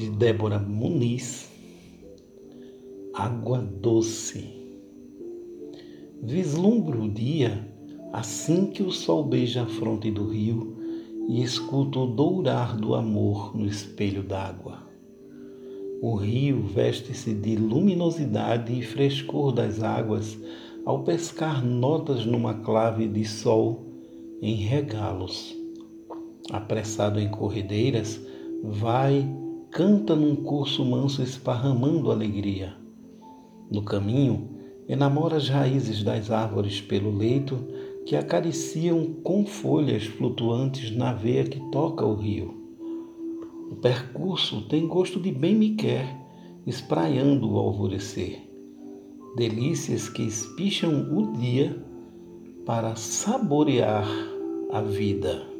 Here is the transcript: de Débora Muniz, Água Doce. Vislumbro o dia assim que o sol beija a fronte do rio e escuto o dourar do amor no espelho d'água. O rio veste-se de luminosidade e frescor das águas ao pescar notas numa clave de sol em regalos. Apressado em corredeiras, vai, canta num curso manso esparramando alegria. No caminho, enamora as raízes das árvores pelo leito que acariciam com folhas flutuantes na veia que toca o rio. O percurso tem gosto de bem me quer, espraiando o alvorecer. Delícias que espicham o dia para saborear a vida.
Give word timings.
de 0.00 0.08
Débora 0.08 0.58
Muniz, 0.58 1.50
Água 3.12 3.58
Doce. 3.58 4.48
Vislumbro 6.22 7.02
o 7.02 7.08
dia 7.10 7.68
assim 8.10 8.68
que 8.68 8.82
o 8.82 8.90
sol 8.90 9.24
beija 9.24 9.64
a 9.64 9.66
fronte 9.66 10.10
do 10.10 10.26
rio 10.26 10.74
e 11.28 11.42
escuto 11.42 12.00
o 12.00 12.06
dourar 12.06 12.78
do 12.78 12.94
amor 12.94 13.54
no 13.54 13.66
espelho 13.66 14.22
d'água. 14.22 14.78
O 16.00 16.16
rio 16.16 16.62
veste-se 16.62 17.34
de 17.34 17.56
luminosidade 17.56 18.72
e 18.72 18.80
frescor 18.80 19.52
das 19.52 19.82
águas 19.82 20.38
ao 20.86 21.04
pescar 21.04 21.62
notas 21.62 22.24
numa 22.24 22.54
clave 22.54 23.06
de 23.06 23.26
sol 23.26 23.84
em 24.40 24.54
regalos. 24.54 25.54
Apressado 26.50 27.20
em 27.20 27.28
corredeiras, 27.28 28.18
vai, 28.64 29.28
canta 29.70 30.16
num 30.16 30.34
curso 30.34 30.84
manso 30.84 31.22
esparramando 31.22 32.10
alegria. 32.10 32.74
No 33.70 33.84
caminho, 33.84 34.48
enamora 34.88 35.36
as 35.36 35.48
raízes 35.48 36.02
das 36.02 36.30
árvores 36.30 36.80
pelo 36.80 37.16
leito 37.16 37.56
que 38.04 38.16
acariciam 38.16 39.14
com 39.22 39.46
folhas 39.46 40.04
flutuantes 40.04 40.90
na 40.96 41.12
veia 41.12 41.44
que 41.44 41.60
toca 41.70 42.04
o 42.04 42.16
rio. 42.16 42.52
O 43.70 43.76
percurso 43.76 44.62
tem 44.62 44.88
gosto 44.88 45.20
de 45.20 45.30
bem 45.30 45.54
me 45.54 45.76
quer, 45.76 46.18
espraiando 46.66 47.52
o 47.52 47.56
alvorecer. 47.56 48.40
Delícias 49.36 50.08
que 50.08 50.22
espicham 50.22 51.16
o 51.16 51.38
dia 51.38 51.80
para 52.66 52.96
saborear 52.96 54.08
a 54.72 54.82
vida. 54.82 55.59